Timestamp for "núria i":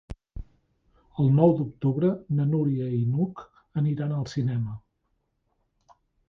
2.53-3.03